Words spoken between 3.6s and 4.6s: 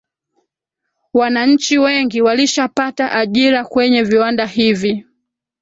kwenye viwanda